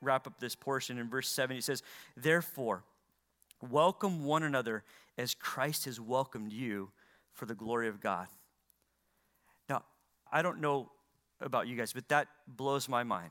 [0.00, 1.54] wrap up this portion in verse 7.
[1.54, 1.82] He says,
[2.16, 2.84] Therefore,
[3.70, 4.84] welcome one another
[5.18, 6.90] as Christ has welcomed you
[7.32, 8.26] for the glory of God.
[9.68, 9.82] Now,
[10.30, 10.90] I don't know
[11.40, 13.30] about you guys, but that blows my mind.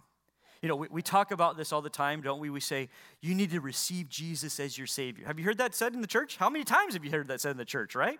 [0.61, 2.49] You know, we, we talk about this all the time, don't we?
[2.49, 2.89] We say,
[3.21, 5.25] you need to receive Jesus as your Savior.
[5.27, 6.37] Have you heard that said in the church?
[6.37, 8.19] How many times have you heard that said in the church, right?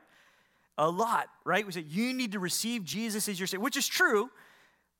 [0.78, 1.66] A lot, right?
[1.66, 4.30] We say, you need to receive Jesus as your Savior, which is true,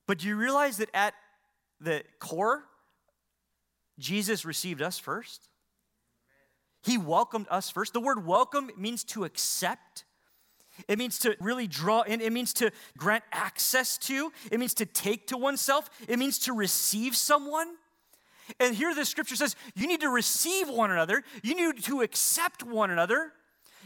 [0.06, 1.14] but do you realize that at
[1.80, 2.64] the core
[3.98, 5.48] Jesus received us first.
[6.82, 7.92] He welcomed us first.
[7.92, 10.04] The word welcome means to accept.
[10.88, 12.20] It means to really draw in.
[12.20, 14.32] It means to grant access to.
[14.52, 15.90] It means to take to oneself.
[16.08, 17.68] It means to receive someone.
[18.60, 21.24] And here the scripture says you need to receive one another.
[21.42, 23.32] You need to accept one another.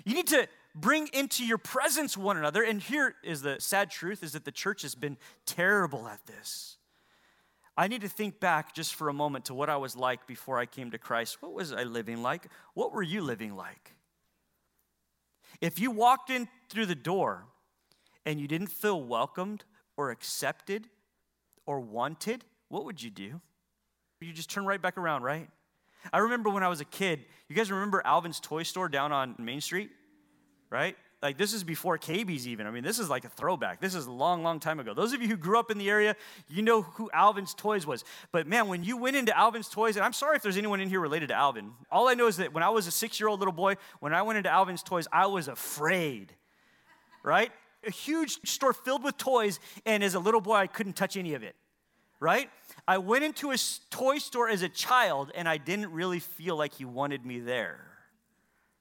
[0.05, 2.63] You need to bring into your presence one another.
[2.63, 5.17] And here is the sad truth is that the church has been
[5.47, 6.77] terrible at this.
[7.81, 10.59] I need to think back just for a moment to what I was like before
[10.59, 11.41] I came to Christ.
[11.41, 12.45] What was I living like?
[12.75, 13.95] What were you living like?
[15.63, 17.47] If you walked in through the door
[18.27, 19.65] and you didn't feel welcomed
[19.97, 20.89] or accepted
[21.65, 23.41] or wanted, what would you do?
[24.21, 25.49] You just turn right back around, right?
[26.13, 29.37] I remember when I was a kid, you guys remember Alvin's toy store down on
[29.39, 29.89] Main Street?
[30.69, 30.99] Right?
[31.23, 32.67] Like this is before KB's even.
[32.67, 33.81] I mean, this is like a throwback.
[33.81, 34.95] This is a long, long time ago.
[34.95, 36.17] Those of you who grew up in the area,
[36.49, 38.05] you know who Alvin's Toys was.
[38.33, 40.89] But man, when you went into Alvin's Toys, and I'm sorry if there's anyone in
[40.89, 41.73] here related to Alvin.
[41.91, 44.39] All I know is that when I was a six-year-old little boy, when I went
[44.39, 46.33] into Alvin's Toys, I was afraid.
[47.23, 47.53] Right?
[47.87, 51.35] A huge store filled with toys, and as a little boy, I couldn't touch any
[51.35, 51.55] of it.
[52.19, 52.51] Right?
[52.89, 53.57] I went into a
[53.91, 57.79] toy store as a child, and I didn't really feel like he wanted me there.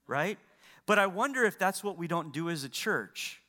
[0.07, 0.37] Right?
[0.89, 3.43] But I wonder if that's what we don't do as a church.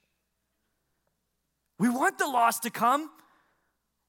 [1.78, 3.08] We want the lost to come.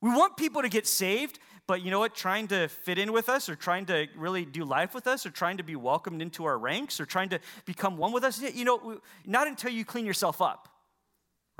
[0.02, 2.14] We want people to get saved, but you know what?
[2.14, 5.30] Trying to fit in with us or trying to really do life with us or
[5.30, 8.66] trying to be welcomed into our ranks or trying to become one with us, you
[8.66, 10.68] know, not until you clean yourself up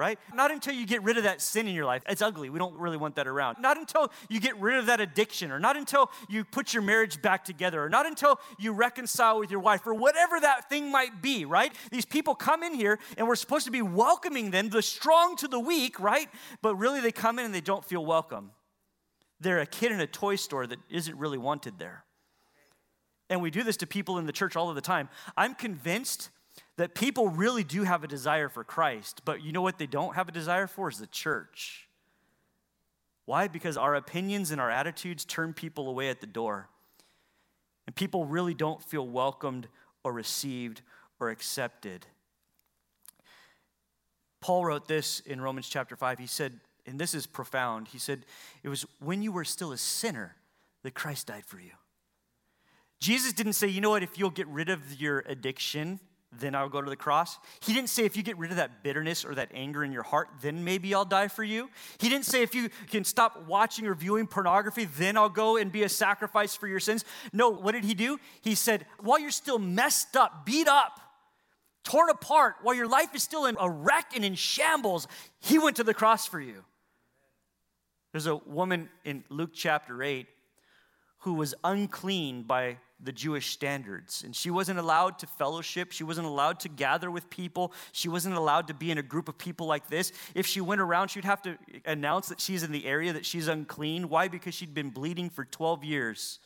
[0.02, 0.18] right?
[0.34, 2.02] Not until you get rid of that sin in your life.
[2.10, 2.50] It's ugly.
[2.50, 3.58] We don't really want that around.
[3.60, 7.22] Not until you get rid of that addiction, or not until you put your marriage
[7.22, 11.22] back together, or not until you reconcile with your wife, or whatever that thing might
[11.22, 11.72] be, right?
[11.92, 15.48] These people come in here and we're supposed to be welcoming them, the strong to
[15.48, 16.30] the weak, right?
[16.64, 18.50] But really they come in and they don't feel welcome.
[19.40, 22.06] They're a kid in a toy store that isn't really wanted there.
[23.30, 25.10] And we do this to people in the church all of the time.
[25.38, 26.32] I'm convinced
[26.78, 30.16] that people really do have a desire for Christ, but you know what they don't
[30.16, 31.88] have a desire for is the church.
[33.26, 33.48] Why?
[33.48, 36.70] Because our opinions and our attitudes turn people away at the door.
[37.86, 39.68] And people really don't feel welcomed
[40.04, 40.82] or received
[41.20, 42.06] or accepted.
[44.40, 46.20] Paul wrote this in Romans chapter 5.
[46.20, 48.26] He said, and this is profound, he said,
[48.64, 50.36] It was when you were still a sinner
[50.84, 51.72] that Christ died for you.
[53.00, 56.00] Jesus didn't say, you know what, if you'll get rid of your addiction,
[56.40, 57.38] then I'll go to the cross.
[57.62, 60.04] He didn't say if you get rid of that bitterness or that anger in your
[60.04, 61.70] heart, then maybe I'll die for you.
[62.00, 65.72] He didn't say if you can stop watching or viewing pornography, then I'll go and
[65.72, 67.04] be a sacrifice for your sins.
[67.34, 68.18] No, what did he do?
[68.42, 71.00] He said, while you're still messed up, beat up,
[71.84, 75.08] torn apart, while your life is still in a wreck and in shambles,
[75.40, 76.64] he went to the cross for you.
[78.14, 80.28] There's a woman in Luke chapter 8
[81.22, 84.24] who was unclean by the Jewish standards.
[84.24, 85.92] And she wasn't allowed to fellowship.
[85.92, 87.74] She wasn't allowed to gather with people.
[87.92, 90.12] She wasn't allowed to be in a group of people like this.
[90.36, 93.48] If she went around, she'd have to announce that she's in the area, that she's
[93.48, 94.10] unclean.
[94.10, 94.28] Why?
[94.28, 96.40] Because she'd been bleeding for 12 years.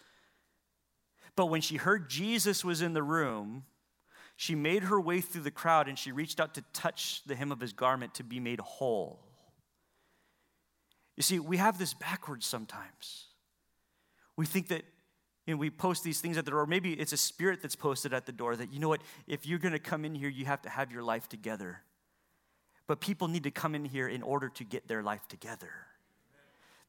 [1.36, 3.64] But when she heard Jesus was in the room,
[4.36, 7.52] she made her way through the crowd and she reached out to touch the hem
[7.52, 9.22] of his garment to be made whole.
[11.16, 13.25] You see, we have this backwards sometimes.
[14.38, 14.84] We think that
[15.48, 18.14] know, we post these things at the door, or maybe it's a spirit that's posted
[18.14, 20.46] at the door that, you know what, if you're going to come in here, you
[20.46, 21.82] have to have your life together.
[22.88, 25.72] But people need to come in here in order to get their life together.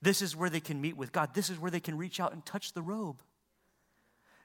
[0.02, 1.34] This is where they can meet with God.
[1.34, 3.22] This is where they can reach out and touch the robe.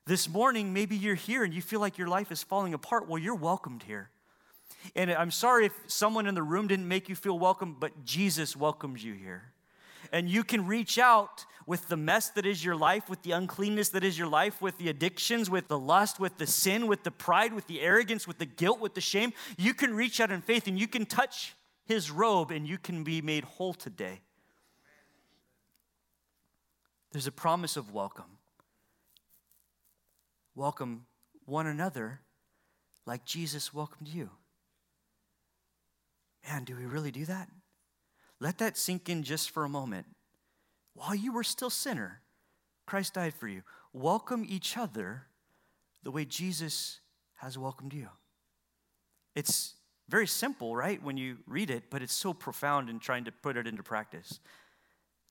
[0.05, 3.07] This morning, maybe you're here and you feel like your life is falling apart.
[3.07, 4.09] Well, you're welcomed here.
[4.95, 8.55] And I'm sorry if someone in the room didn't make you feel welcome, but Jesus
[8.55, 9.53] welcomes you here.
[10.11, 13.89] And you can reach out with the mess that is your life, with the uncleanness
[13.89, 17.11] that is your life, with the addictions, with the lust, with the sin, with the
[17.11, 19.31] pride, with the arrogance, with the guilt, with the shame.
[19.57, 21.55] You can reach out in faith and you can touch
[21.85, 24.21] his robe and you can be made whole today.
[27.11, 28.37] There's a promise of welcome.
[30.55, 31.05] Welcome
[31.45, 32.21] one another
[33.05, 34.29] like Jesus welcomed you.
[36.47, 37.49] Man, do we really do that?
[38.41, 40.07] Let that sink in just for a moment.
[40.95, 42.21] While you were still sinner,
[42.87, 43.61] Christ died for you.
[43.93, 45.27] Welcome each other
[46.01, 47.01] the way Jesus
[47.35, 48.09] has welcomed you.
[49.35, 49.75] It's
[50.09, 53.57] very simple, right, when you read it, but it's so profound in trying to put
[53.57, 54.39] it into practice.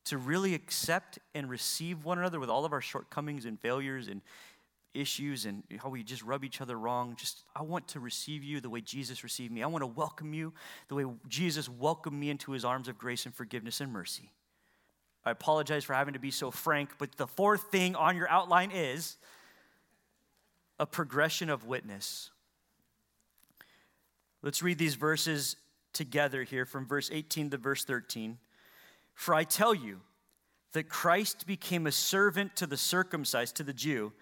[0.04, 4.22] To really accept and receive one another with all of our shortcomings and failures and
[4.94, 7.14] issues and how we just rub each other wrong.
[7.16, 9.62] Just, I want to receive you the way Jesus received me.
[9.62, 10.52] I want to welcome you
[10.88, 14.32] the way Jesus welcomed me into his arms of grace and forgiveness and mercy.
[15.24, 18.70] I apologize for having to be so frank, but the fourth thing on your outline
[18.70, 19.16] is
[20.78, 22.30] a progression of witness.
[24.42, 25.56] Let's read these verses
[25.92, 28.38] together here from verse 18 to verse 13.
[29.12, 30.00] For I tell you
[30.72, 34.12] that Christ became a servant to the circumcised, to the Jew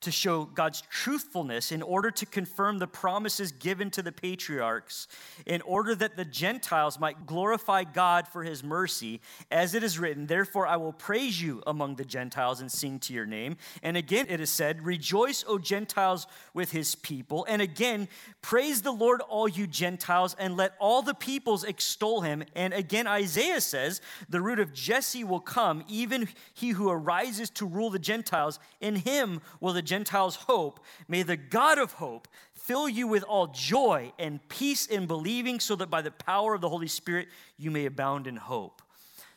[0.00, 5.08] to show God's truthfulness in order to confirm the promises given to the patriarchs,
[5.44, 10.26] in order that the Gentiles might glorify God for his mercy, as it is written,
[10.26, 13.56] Therefore I will praise you among the Gentiles and sing to your name.
[13.82, 17.44] And again it is said, Rejoice, O Gentiles, with his people.
[17.48, 18.08] And again,
[18.40, 22.44] praise the Lord, all you Gentiles, and let all the peoples extol him.
[22.54, 27.66] And again, Isaiah says, The root of Jesse will come, even he who arises to
[27.66, 28.60] rule the Gentiles.
[28.80, 33.48] In him will the Gentiles hope, may the God of hope fill you with all
[33.48, 37.70] joy and peace in believing, so that by the power of the Holy Spirit you
[37.70, 38.82] may abound in hope.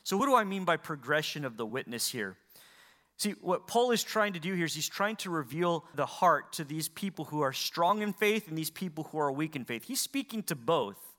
[0.03, 2.38] So, what do I mean by progression of the witness here?
[3.18, 6.53] See, what Paul is trying to do here is he's trying to reveal the heart
[6.53, 9.63] to these people who are strong in faith and these people who are weak in
[9.63, 9.83] faith.
[9.83, 11.12] He's speaking to both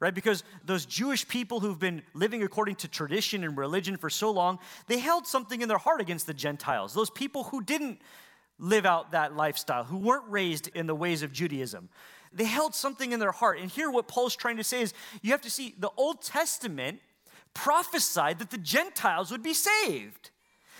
[0.00, 0.14] right?
[0.14, 4.58] Because those Jewish people who've been living according to tradition and religion for so long,
[4.86, 6.94] they held something in their heart against the Gentiles.
[6.94, 8.00] Those people who didn't
[8.58, 11.88] live out that lifestyle, who weren't raised in the ways of Judaism.
[12.32, 13.58] They held something in their heart.
[13.58, 17.00] And here, what Paul's trying to say is you have to see the Old Testament
[17.54, 20.30] prophesied that the Gentiles would be saved.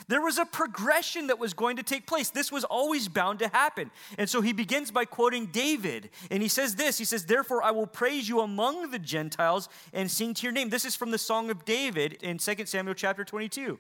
[0.07, 2.31] There was a progression that was going to take place.
[2.31, 3.91] This was always bound to happen.
[4.17, 6.11] And so he begins by quoting David.
[6.31, 10.11] And he says this He says, Therefore, I will praise you among the Gentiles and
[10.11, 10.71] sing to your name.
[10.71, 13.79] This is from the Song of David in 2 Samuel chapter 22.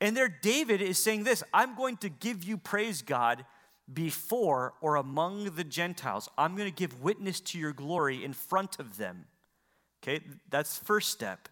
[0.00, 3.44] And there, David is saying this I'm going to give you praise, God,
[3.92, 6.28] before or among the Gentiles.
[6.36, 9.26] I'm going to give witness to your glory in front of them.
[10.02, 10.20] Okay,
[10.50, 11.48] that's first step.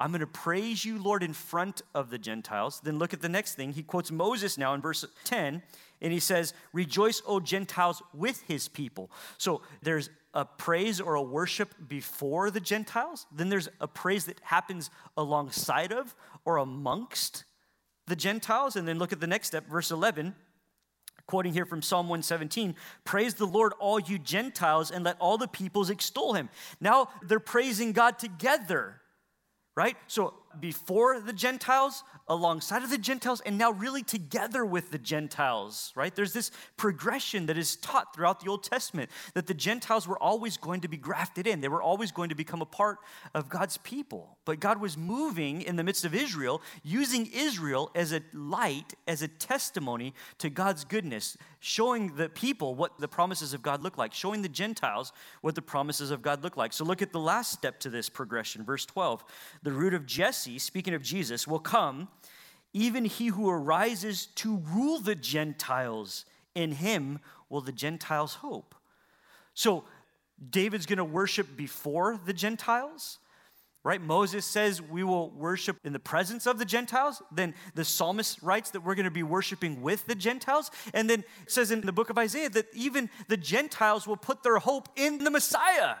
[0.00, 2.80] I'm going to praise you, Lord, in front of the Gentiles.
[2.82, 3.72] Then look at the next thing.
[3.72, 5.62] He quotes Moses now in verse 10,
[6.02, 9.10] and he says, Rejoice, O Gentiles, with his people.
[9.38, 14.40] So there's a praise or a worship before the Gentiles, then there's a praise that
[14.42, 16.14] happens alongside of
[16.44, 17.44] or amongst
[18.06, 18.76] the Gentiles.
[18.76, 20.34] And then look at the next step, verse 11.
[21.26, 22.74] Quoting here from Psalm 117,
[23.04, 26.50] praise the Lord, all you Gentiles, and let all the peoples extol him.
[26.80, 29.00] Now they're praising God together,
[29.74, 29.96] right?
[30.06, 35.92] So before the Gentiles, alongside of the Gentiles, and now really together with the Gentiles,
[35.94, 36.14] right?
[36.14, 40.56] There's this progression that is taught throughout the Old Testament that the Gentiles were always
[40.56, 42.98] going to be grafted in, they were always going to become a part
[43.34, 44.38] of God's people.
[44.44, 49.22] But God was moving in the midst of Israel, using Israel as a light, as
[49.22, 54.12] a testimony to God's goodness, showing the people what the promises of God look like,
[54.12, 56.72] showing the Gentiles what the promises of God look like.
[56.72, 59.24] So look at the last step to this progression, verse 12.
[59.62, 62.08] The root of Jesse Speaking of Jesus, will come,
[62.72, 66.24] even he who arises to rule the Gentiles.
[66.54, 68.74] In him will the Gentiles hope.
[69.54, 69.84] So,
[70.50, 73.18] David's going to worship before the Gentiles,
[73.84, 74.00] right?
[74.00, 77.22] Moses says we will worship in the presence of the Gentiles.
[77.30, 80.70] Then the psalmist writes that we're going to be worshiping with the Gentiles.
[80.92, 84.58] And then says in the book of Isaiah that even the Gentiles will put their
[84.58, 85.96] hope in the Messiah.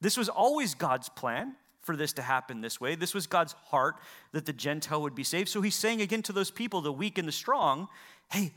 [0.00, 2.94] This was always God's plan for this to happen this way.
[2.94, 3.96] This was God's heart
[4.32, 5.48] that the Gentile would be saved.
[5.48, 7.88] So he's saying again to those people, the weak and the strong,
[8.30, 8.52] hey,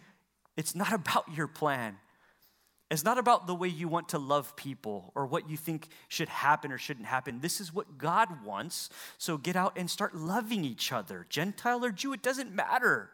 [0.55, 1.97] it's not about your plan.
[2.89, 6.29] It's not about the way you want to love people or what you think should
[6.29, 7.41] happen or shouldn't happen.
[7.41, 8.89] This is what God wants.
[9.17, 11.25] So get out and start loving each other.
[11.29, 13.09] Gentile or Jew, it doesn't matter.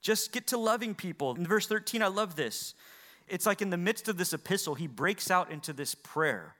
[0.00, 1.34] Just get to loving people.
[1.34, 2.74] In verse 13, I love this.
[3.26, 6.54] It's like in the midst of this epistle, he breaks out into this prayer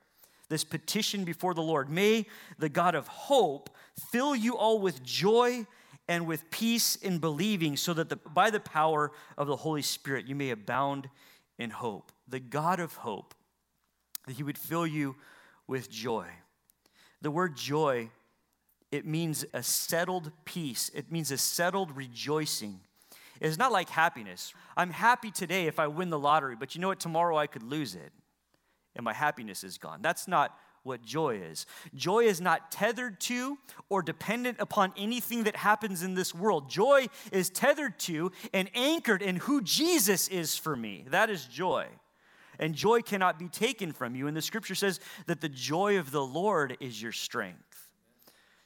[0.48, 1.90] this petition before the Lord.
[1.90, 2.26] May
[2.58, 3.70] the God of hope
[4.10, 5.66] fill you all with joy
[6.08, 10.26] and with peace in believing, so that the, by the power of the Holy Spirit
[10.26, 11.10] you may abound
[11.58, 12.12] in hope.
[12.26, 13.34] The God of hope,
[14.26, 15.16] that He would fill you
[15.66, 16.26] with joy.
[17.20, 18.08] The word joy,
[18.90, 22.80] it means a settled peace, it means a settled rejoicing.
[23.40, 24.54] It's not like happiness.
[24.76, 27.00] I'm happy today if I win the lottery, but you know what?
[27.00, 28.12] Tomorrow I could lose it
[28.98, 30.00] and my happiness is gone.
[30.02, 31.66] That's not what joy is.
[31.94, 33.56] Joy is not tethered to
[33.88, 36.68] or dependent upon anything that happens in this world.
[36.68, 41.06] Joy is tethered to and anchored in who Jesus is for me.
[41.10, 41.86] That is joy.
[42.58, 44.26] And joy cannot be taken from you.
[44.26, 47.88] And the scripture says that the joy of the Lord is your strength.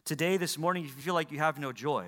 [0.06, 2.06] Today, this morning, if you feel like you have no joy,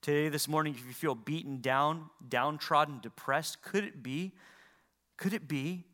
[0.00, 4.32] today, this morning, if you feel beaten down, downtrodden, depressed, could it be?
[5.18, 5.84] Could it be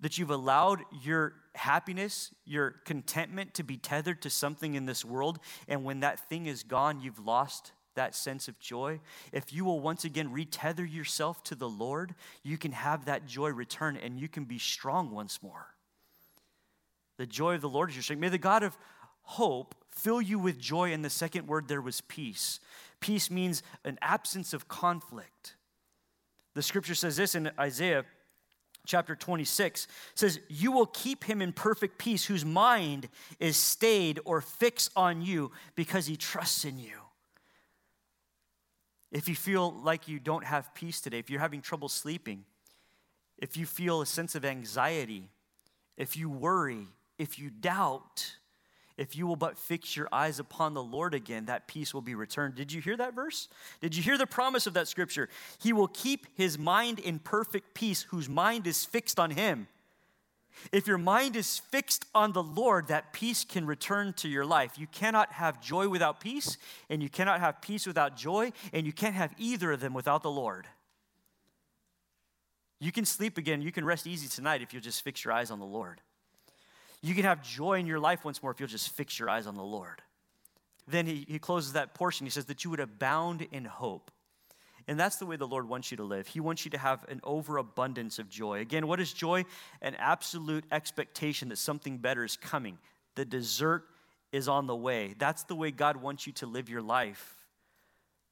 [0.00, 5.38] that you've allowed your happiness, your contentment to be tethered to something in this world,
[5.68, 9.00] and when that thing is gone, you've lost that sense of joy.
[9.32, 13.48] If you will once again retether yourself to the Lord, you can have that joy
[13.48, 15.66] return and you can be strong once more.
[17.18, 18.20] The joy of the Lord is your strength.
[18.20, 18.76] May the God of
[19.22, 20.92] hope fill you with joy.
[20.92, 22.60] And the second word there was peace.
[23.00, 25.56] Peace means an absence of conflict.
[26.54, 28.04] The scripture says this in Isaiah
[28.86, 34.40] chapter 26 says, You will keep him in perfect peace whose mind is stayed or
[34.40, 37.00] fixed on you because he trusts in you.
[39.12, 42.44] If you feel like you don't have peace today, if you're having trouble sleeping,
[43.38, 45.30] if you feel a sense of anxiety,
[45.96, 46.86] if you worry,
[47.18, 48.36] if you doubt,
[48.96, 52.14] if you will but fix your eyes upon the Lord again, that peace will be
[52.14, 52.54] returned.
[52.54, 53.48] Did you hear that verse?
[53.80, 55.28] Did you hear the promise of that scripture?
[55.58, 59.68] He will keep his mind in perfect peace, whose mind is fixed on him.
[60.72, 64.78] If your mind is fixed on the Lord, that peace can return to your life.
[64.78, 66.56] You cannot have joy without peace,
[66.88, 70.22] and you cannot have peace without joy, and you can't have either of them without
[70.22, 70.66] the Lord.
[72.80, 75.50] You can sleep again, you can rest easy tonight if you'll just fix your eyes
[75.50, 76.00] on the Lord.
[77.06, 79.46] You can have joy in your life once more if you'll just fix your eyes
[79.46, 80.02] on the Lord.
[80.88, 82.26] Then he, he closes that portion.
[82.26, 84.10] He says that you would abound in hope.
[84.88, 86.26] And that's the way the Lord wants you to live.
[86.26, 88.58] He wants you to have an overabundance of joy.
[88.58, 89.44] Again, what is joy?
[89.82, 92.76] An absolute expectation that something better is coming.
[93.14, 93.84] The dessert
[94.32, 95.14] is on the way.
[95.16, 97.36] That's the way God wants you to live your life.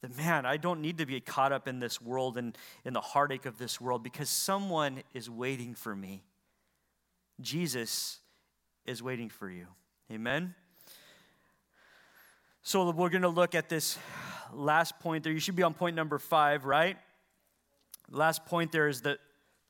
[0.02, 3.00] That man, I don't need to be caught up in this world and in the
[3.00, 6.24] heartache of this world because someone is waiting for me.
[7.40, 8.18] Jesus
[8.86, 9.66] is waiting for you.
[10.12, 10.54] Amen?
[12.62, 13.98] So we're going to look at this
[14.52, 15.32] last point there.
[15.32, 16.96] You should be on point number five, right?
[18.10, 19.18] Last point there is the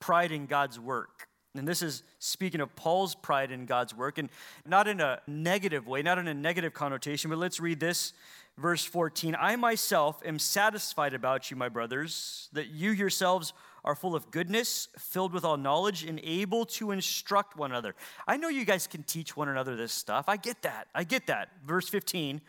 [0.00, 1.28] pride in God's work.
[1.56, 4.28] And this is speaking of Paul's pride in God's work, and
[4.66, 8.12] not in a negative way, not in a negative connotation, but let's read this.
[8.58, 13.52] Verse 14 I myself am satisfied about you, my brothers, that you yourselves
[13.84, 17.94] are full of goodness, filled with all knowledge, and able to instruct one another.
[18.26, 20.28] I know you guys can teach one another this stuff.
[20.28, 20.88] I get that.
[20.94, 21.50] I get that.
[21.64, 22.40] Verse 15.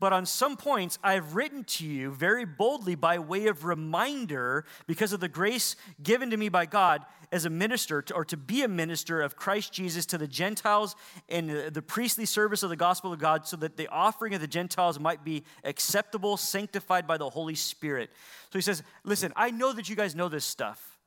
[0.00, 5.12] But on some points, I've written to you very boldly by way of reminder because
[5.12, 8.62] of the grace given to me by God as a minister to, or to be
[8.62, 10.94] a minister of Christ Jesus to the Gentiles
[11.28, 14.46] in the priestly service of the gospel of God so that the offering of the
[14.46, 18.10] Gentiles might be acceptable, sanctified by the Holy Spirit.
[18.52, 21.00] So he says, Listen, I know that you guys know this stuff,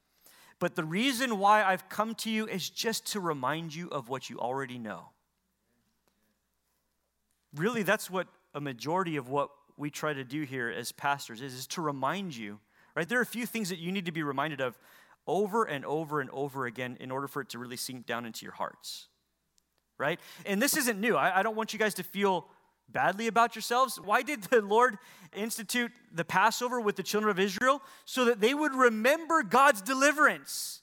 [0.60, 4.30] but the reason why I've come to you is just to remind you of what
[4.30, 5.12] you already know.
[7.56, 11.54] Really, that's what a majority of what we try to do here as pastors is,
[11.54, 12.60] is to remind you,
[12.98, 13.08] right?
[13.08, 14.78] There are a few things that you need to be reminded of
[15.28, 18.46] over and over and over again in order for it to really sink down into
[18.46, 19.08] your hearts,
[19.98, 20.20] right?
[20.46, 21.16] And this isn't new.
[21.16, 22.48] I, I don't want you guys to feel
[22.90, 24.00] badly about yourselves.
[24.00, 24.98] Why did the Lord
[25.36, 27.82] institute the Passover with the children of Israel?
[28.06, 30.82] So that they would remember God's deliverance.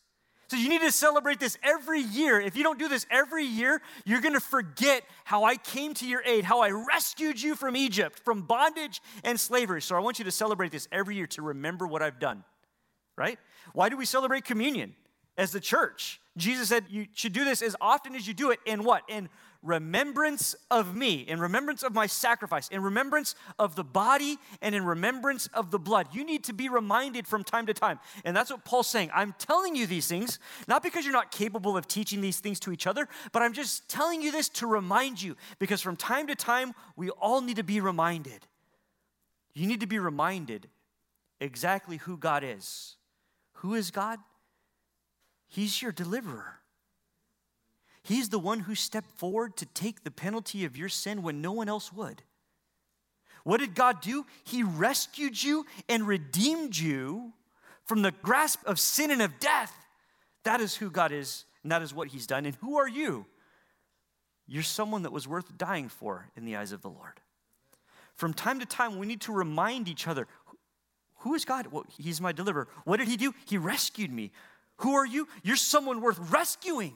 [0.49, 2.39] So you need to celebrate this every year.
[2.39, 6.07] If you don't do this every year, you're going to forget how I came to
[6.07, 9.81] your aid, how I rescued you from Egypt, from bondage and slavery.
[9.81, 12.45] So I want you to celebrate this every year to remember what I've done.
[13.17, 13.39] Right?
[13.73, 14.95] Why do we celebrate communion
[15.37, 16.21] as the church?
[16.37, 19.03] Jesus said you should do this as often as you do it in what?
[19.09, 19.29] In
[19.63, 24.85] remembrance of me, in remembrance of my sacrifice, in remembrance of the body, and in
[24.85, 26.09] remembrance of the blood.
[26.13, 27.99] You need to be reminded from time to time.
[28.25, 29.11] And that's what Paul's saying.
[29.15, 32.73] I'm telling you these things, not because you're not capable of teaching these things to
[32.73, 36.35] each other, but I'm just telling you this to remind you, because from time to
[36.35, 38.47] time, we all need to be reminded.
[39.55, 40.69] You need to be reminded
[41.41, 42.97] exactly who God is.
[43.65, 44.19] Who is God?
[45.49, 46.61] He's your deliverer.
[48.03, 51.53] He's the one who stepped forward to take the penalty of your sin when no
[51.53, 52.21] one else would.
[53.43, 54.27] What did God do?
[54.45, 57.33] He rescued you and redeemed you
[57.87, 59.73] from the grasp of sin and of death.
[60.43, 62.45] That is who God is, and that is what He's done.
[62.45, 63.25] And who are you?
[64.47, 67.19] You're someone that was worth dying for in the eyes of the Lord.
[68.15, 70.29] From time to time, we need to remind each other
[71.25, 71.69] who is God?
[71.69, 72.69] Well, he's my deliverer.
[72.85, 73.35] What did He do?
[73.47, 74.31] He rescued me.
[74.79, 75.27] Who are you?
[75.43, 76.95] You're someone worth rescuing.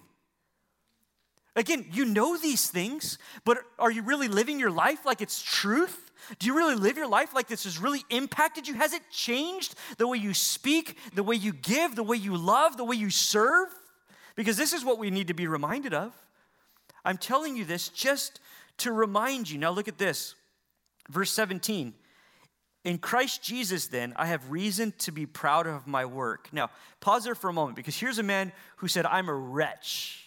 [1.57, 6.13] Again, you know these things, but are you really living your life like it's truth?
[6.39, 8.75] Do you really live your life like this has really impacted you?
[8.75, 12.77] Has it changed the way you speak, the way you give, the way you love,
[12.77, 13.69] the way you serve?
[14.37, 16.13] Because this is what we need to be reminded of.
[17.03, 18.41] I'm telling you this just
[18.79, 19.59] to remind you.
[19.59, 20.35] Now, look at this.
[21.09, 21.95] Verse 17.
[22.89, 26.49] In Christ Jesus, then, I have reason to be proud of my work.
[26.53, 30.25] Now, pause there for a moment because here's a man who said, I'm a wretch.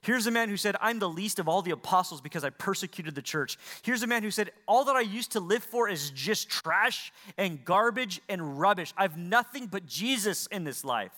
[0.00, 3.16] Here's a man who said, I'm the least of all the apostles because I persecuted
[3.16, 3.58] the church.
[3.82, 7.12] Here's a man who said, All that I used to live for is just trash
[7.36, 8.94] and garbage and rubbish.
[8.96, 11.10] I've nothing but Jesus in this life.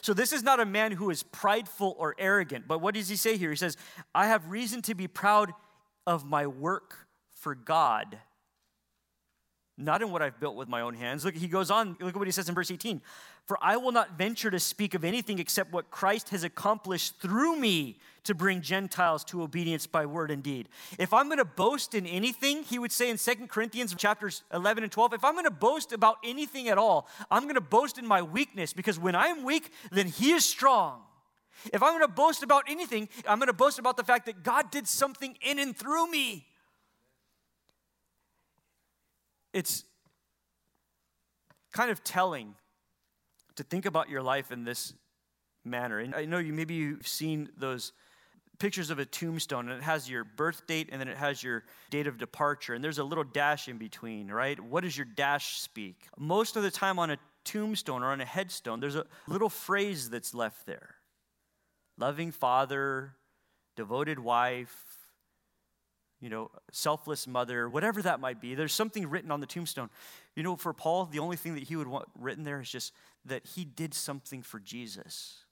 [0.00, 3.16] So, this is not a man who is prideful or arrogant, but what does he
[3.16, 3.50] say here?
[3.50, 3.76] He says,
[4.14, 5.52] I have reason to be proud
[6.06, 8.16] of my work for God
[9.80, 11.24] not in what I've built with my own hands.
[11.24, 13.00] Look, he goes on, look at what he says in verse 18.
[13.46, 17.56] For I will not venture to speak of anything except what Christ has accomplished through
[17.56, 20.68] me to bring Gentiles to obedience by word and deed.
[20.98, 24.84] If I'm going to boast in anything, he would say in Second Corinthians chapters 11
[24.84, 27.98] and 12, if I'm going to boast about anything at all, I'm going to boast
[27.98, 31.00] in my weakness because when I'm weak, then he is strong.
[31.72, 34.42] If I'm going to boast about anything, I'm going to boast about the fact that
[34.42, 36.46] God did something in and through me.
[39.52, 39.84] It's
[41.72, 42.54] kind of telling
[43.56, 44.94] to think about your life in this
[45.64, 45.98] manner.
[45.98, 47.92] And I know you maybe you've seen those
[48.58, 51.64] pictures of a tombstone and it has your birth date and then it has your
[51.88, 54.60] date of departure and there's a little dash in between, right?
[54.60, 56.06] What does your dash speak?
[56.18, 60.10] Most of the time on a tombstone or on a headstone, there's a little phrase
[60.10, 60.94] that's left there.
[61.96, 63.14] Loving father,
[63.76, 64.84] devoted wife,
[66.20, 68.54] you know, selfless mother, whatever that might be.
[68.54, 69.90] There's something written on the tombstone.
[70.36, 72.92] You know, for Paul, the only thing that he would want written there is just
[73.24, 75.44] that he did something for Jesus.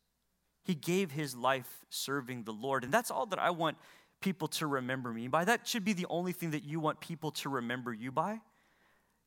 [0.65, 2.85] He gave his life serving the Lord.
[2.85, 3.79] And that's all that I want
[4.21, 5.45] people to remember me by.
[5.45, 8.41] That should be the only thing that you want people to remember you by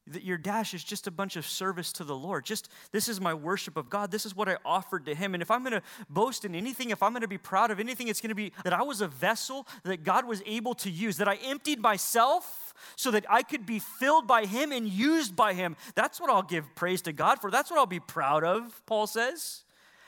[0.07, 2.43] that your dash is just a bunch of service to the Lord.
[2.43, 4.11] Just this is my worship of God.
[4.11, 5.33] This is what I offered to Him.
[5.35, 7.79] And if I'm going to boast in anything, if I'm going to be proud of
[7.79, 10.89] anything, it's going to be that I was a vessel that God was able to
[10.89, 15.35] use, that I emptied myself so that I could be filled by Him and used
[15.35, 15.75] by Him.
[15.93, 17.51] That's what I'll give praise to God for.
[17.51, 19.63] That's what I'll be proud of, Paul says.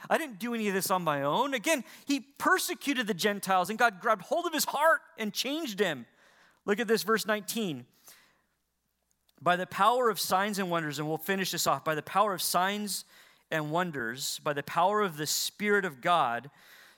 [0.10, 1.54] I didn't do any of this on my own.
[1.54, 6.06] Again, he persecuted the Gentiles and God grabbed hold of his heart and changed him.
[6.66, 7.86] Look at this, verse 19
[9.44, 12.34] by the power of signs and wonders, and we'll finish this off by the power
[12.34, 13.04] of signs
[13.52, 16.50] and wonders, by the power of the Spirit of God,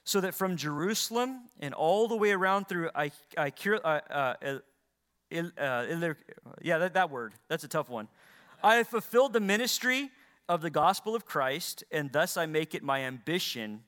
[0.03, 4.60] so that from Jerusalem and all the way around through I, I, uh, uh,
[5.36, 6.13] uh,
[6.62, 8.08] yeah, that, that word, that's a tough one.
[8.63, 10.12] I have fulfilled the ministry
[10.47, 13.81] of the gospel of Christ, and thus I make it my ambition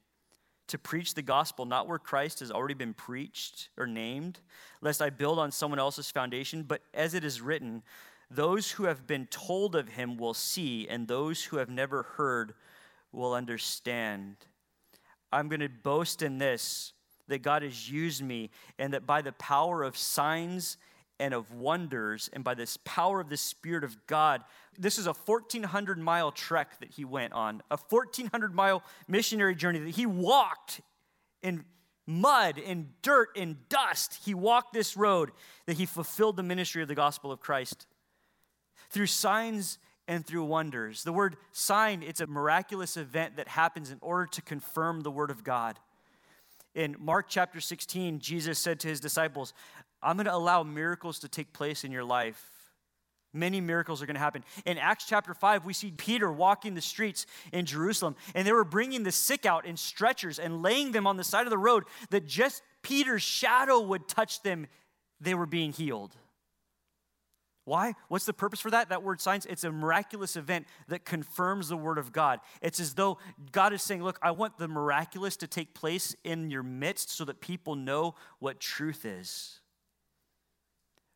[0.68, 4.40] to preach the gospel not where Christ has already been preached or named,
[4.82, 7.84] lest I build on someone else's foundation, but as it is written,
[8.30, 12.54] those who have been told of him will see, and those who have never heard
[13.12, 14.36] will understand.
[15.32, 16.94] I'm going to boast in this
[17.28, 20.78] that God has used me, and that by the power of signs
[21.20, 24.44] and of wonders, and by this power of the Spirit of God,
[24.78, 29.80] this is a 1,400 mile trek that he went on, a 1,400 mile missionary journey
[29.80, 30.82] that he walked
[31.42, 31.66] in
[32.06, 34.20] mud and dirt and dust.
[34.24, 35.32] He walked this road
[35.66, 37.88] that he fulfilled the ministry of the gospel of Christ
[38.90, 41.04] through signs and through wonders.
[41.04, 45.30] The word sign, it's a miraculous event that happens in order to confirm the word
[45.30, 45.80] of God.
[46.74, 49.54] In Mark chapter 16, Jesus said to his disciples,
[50.02, 52.52] I'm going to allow miracles to take place in your life.
[53.34, 54.44] Many miracles are going to happen.
[54.66, 58.64] In Acts chapter 5, we see Peter walking the streets in Jerusalem, and they were
[58.64, 61.84] bringing the sick out in stretchers and laying them on the side of the road
[62.10, 64.68] that just Peter's shadow would touch them,
[65.20, 66.16] they were being healed.
[67.68, 67.96] Why?
[68.08, 68.88] What's the purpose for that?
[68.88, 72.40] That word signs, it's a miraculous event that confirms the word of God.
[72.62, 73.18] It's as though
[73.52, 77.26] God is saying, Look, I want the miraculous to take place in your midst so
[77.26, 79.60] that people know what truth is.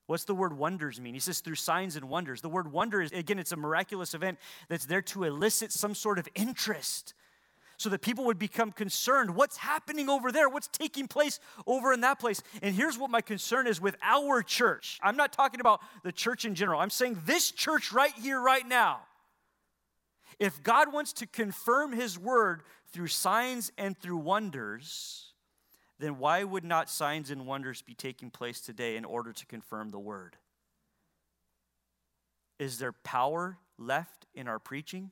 [0.07, 1.13] What's the word wonders mean?
[1.13, 2.41] He says through signs and wonders.
[2.41, 4.37] The word wonder is, again, it's a miraculous event
[4.67, 7.13] that's there to elicit some sort of interest
[7.81, 9.35] so that people would become concerned.
[9.35, 10.47] What's happening over there?
[10.47, 12.41] What's taking place over in that place?
[12.61, 14.99] And here's what my concern is with our church.
[15.01, 18.67] I'm not talking about the church in general, I'm saying this church right here, right
[18.67, 19.01] now.
[20.39, 22.61] If God wants to confirm his word
[22.93, 25.33] through signs and through wonders,
[25.99, 29.89] then why would not signs and wonders be taking place today in order to confirm
[29.89, 30.37] the word?
[32.59, 35.11] Is there power left in our preaching?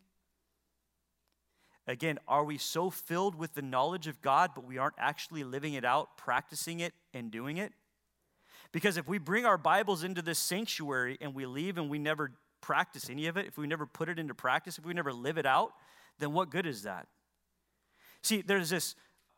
[1.89, 5.73] Again, are we so filled with the knowledge of God, but we aren't actually living
[5.73, 7.73] it out, practicing it, and doing it?
[8.71, 12.33] Because if we bring our Bibles into this sanctuary and we leave and we never
[12.61, 15.39] practice any of it, if we never put it into practice, if we never live
[15.39, 15.71] it out,
[16.19, 17.07] then what good is that?
[18.21, 18.93] See, there's this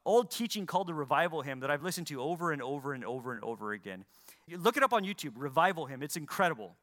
[0.05, 3.31] old teaching called the revival hymn that I've listened to over and over and over
[3.31, 4.03] and over again.
[4.45, 6.03] You look it up on YouTube, revival hymn.
[6.03, 6.75] It's incredible.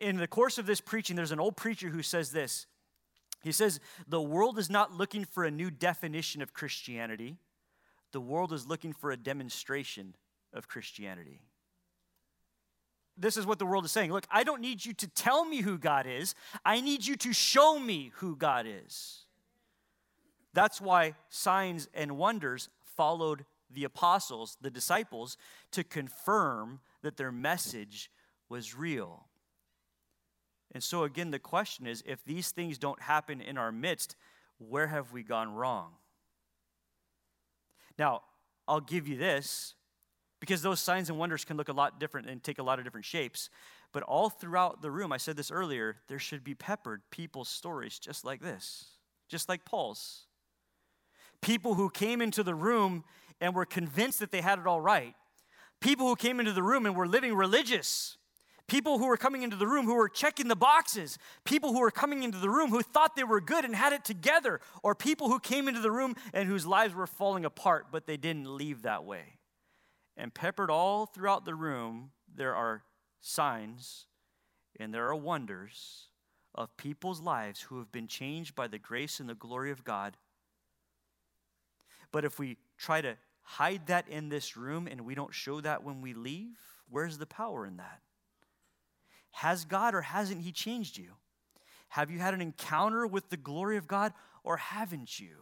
[0.00, 2.66] In the course of this preaching, there's an old preacher who says this
[3.44, 3.78] he says,
[4.08, 7.36] The world is not looking for a new definition of Christianity,
[8.12, 10.14] the world is looking for a demonstration
[10.52, 11.40] of Christianity.
[13.16, 14.12] This is what the world is saying.
[14.12, 17.32] Look, I don't need you to tell me who God is, I need you to
[17.32, 19.20] show me who God is.
[20.52, 25.36] That's why signs and wonders followed the apostles, the disciples,
[25.72, 28.10] to confirm that their message
[28.48, 29.26] was real.
[30.74, 34.16] And so, again, the question is if these things don't happen in our midst,
[34.58, 35.92] where have we gone wrong?
[37.96, 38.22] Now,
[38.66, 39.74] I'll give you this
[40.40, 42.84] because those signs and wonders can look a lot different and take a lot of
[42.84, 43.50] different shapes.
[43.92, 47.98] But all throughout the room, I said this earlier, there should be peppered people's stories
[47.98, 48.86] just like this,
[49.28, 50.26] just like Paul's.
[51.40, 53.04] People who came into the room
[53.40, 55.14] and were convinced that they had it all right.
[55.80, 58.16] People who came into the room and were living religious
[58.66, 61.18] People who were coming into the room who were checking the boxes.
[61.44, 64.04] People who were coming into the room who thought they were good and had it
[64.04, 64.60] together.
[64.82, 68.16] Or people who came into the room and whose lives were falling apart, but they
[68.16, 69.38] didn't leave that way.
[70.16, 72.82] And peppered all throughout the room, there are
[73.20, 74.06] signs
[74.80, 76.08] and there are wonders
[76.54, 80.16] of people's lives who have been changed by the grace and the glory of God.
[82.12, 85.82] But if we try to hide that in this room and we don't show that
[85.82, 86.56] when we leave,
[86.88, 88.00] where's the power in that?
[89.34, 91.10] Has God or hasn't He changed you?
[91.88, 95.36] Have you had an encounter with the glory of God or haven't you?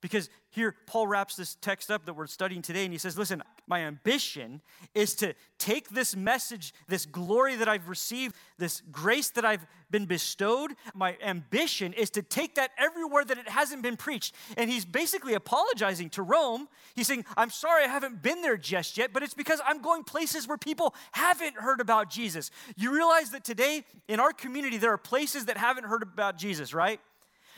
[0.00, 3.42] Because here, Paul wraps this text up that we're studying today, and he says, Listen,
[3.66, 4.62] my ambition
[4.94, 10.06] is to take this message, this glory that I've received, this grace that I've been
[10.06, 10.72] bestowed.
[10.94, 14.34] My ambition is to take that everywhere that it hasn't been preached.
[14.56, 16.68] And he's basically apologizing to Rome.
[16.96, 20.02] He's saying, I'm sorry I haven't been there just yet, but it's because I'm going
[20.02, 22.50] places where people haven't heard about Jesus.
[22.76, 26.74] You realize that today in our community, there are places that haven't heard about Jesus,
[26.74, 27.00] right?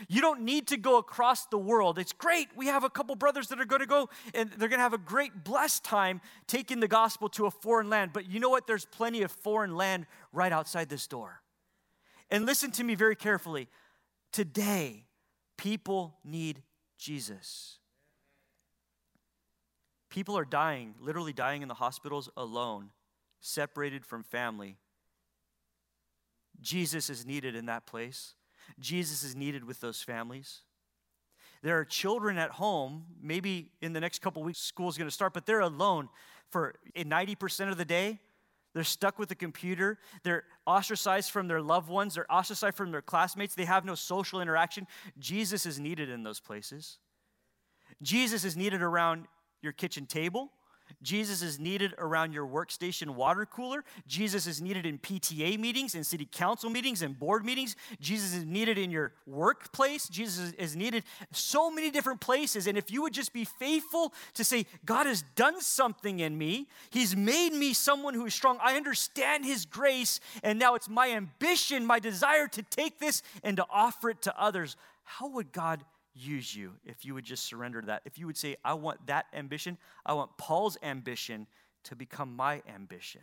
[0.08, 1.98] You don't need to go across the world.
[1.98, 2.48] It's great.
[2.56, 4.92] We have a couple brothers that are going to go and they're going to have
[4.92, 8.12] a great blessed time taking the gospel to a foreign land.
[8.12, 8.66] But you know what?
[8.66, 11.42] There's plenty of foreign land right outside this door.
[12.30, 13.68] And listen to me very carefully.
[14.32, 15.04] Today,
[15.56, 16.62] people need
[16.98, 17.78] Jesus.
[20.08, 22.90] People are dying, literally dying in the hospitals alone,
[23.40, 24.76] separated from family.
[26.60, 28.34] Jesus is needed in that place.
[28.78, 30.60] Jesus is needed with those families.
[31.62, 35.46] There are children at home, maybe in the next couple weeks, school's gonna start, but
[35.46, 36.08] they're alone
[36.50, 38.20] for 90% of the day.
[38.74, 39.98] They're stuck with the computer.
[40.22, 42.14] They're ostracized from their loved ones.
[42.14, 43.54] They're ostracized from their classmates.
[43.54, 44.86] They have no social interaction.
[45.18, 46.98] Jesus is needed in those places.
[48.00, 49.26] Jesus is needed around
[49.60, 50.52] your kitchen table.
[51.02, 53.84] Jesus is needed around your workstation water cooler.
[54.06, 57.76] Jesus is needed in PTA meetings, in city council meetings, and board meetings.
[58.00, 60.08] Jesus is needed in your workplace.
[60.08, 62.66] Jesus is needed so many different places.
[62.66, 66.68] And if you would just be faithful to say, God has done something in me,
[66.90, 68.58] He's made me someone who is strong.
[68.62, 73.56] I understand His grace, and now it's my ambition, my desire to take this and
[73.56, 74.76] to offer it to others.
[75.04, 78.02] How would God use you if you would just surrender that.
[78.04, 81.46] If you would say, I want that ambition, I want Paul's ambition
[81.84, 83.22] to become my ambition.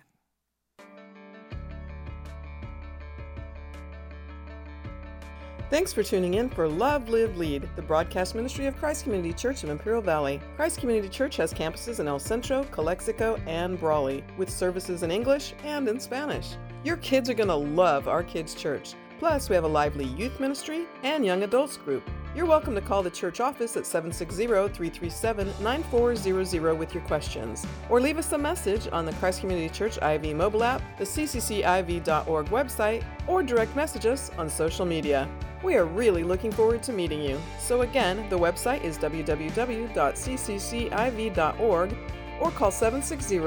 [5.70, 9.64] Thanks for tuning in for Love, Live, Lead, the broadcast ministry of Christ Community Church
[9.64, 10.42] of Imperial Valley.
[10.56, 15.54] Christ Community Church has campuses in El Centro, Calexico, and Brawley, with services in English
[15.64, 16.56] and in Spanish.
[16.84, 18.96] Your kids are going to love our kids' church.
[19.20, 22.10] Plus, we have a lively youth ministry and young adults group.
[22.36, 28.00] You're welcome to call the church office at 760 337 9400 with your questions, or
[28.00, 33.04] leave us a message on the Christ Community Church IV mobile app, the ccciv.org website,
[33.26, 35.28] or direct message us on social media.
[35.64, 37.42] We are really looking forward to meeting you.
[37.58, 41.98] So, again, the website is www.cccIV.org
[42.40, 43.40] or call 760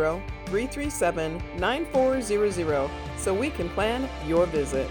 [0.47, 4.91] 337 9400 so we can plan your visit.